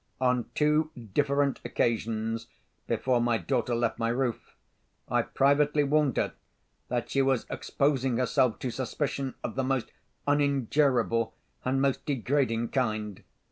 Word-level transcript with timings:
On 0.19 0.49
two 0.55 0.89
different 1.13 1.59
occasions, 1.63 2.47
before 2.87 3.21
my 3.21 3.37
daughter 3.37 3.75
left 3.75 3.99
my 3.99 4.09
roof, 4.09 4.55
I 5.07 5.21
privately 5.21 5.83
warned 5.83 6.17
her 6.17 6.33
that 6.87 7.11
she 7.11 7.21
was 7.21 7.45
exposing 7.51 8.17
herself 8.17 8.57
to 8.61 8.71
suspicion 8.71 9.35
of 9.43 9.53
the 9.53 9.63
most 9.63 9.91
unendurable 10.25 11.35
and 11.63 11.79
most 11.79 12.03
degrading 12.07 12.69
kind. 12.69 13.21